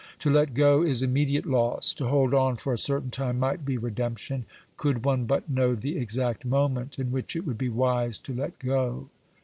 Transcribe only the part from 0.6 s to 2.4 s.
is immediate loss, to hold